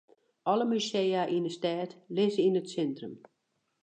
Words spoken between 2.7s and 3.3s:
sintrum.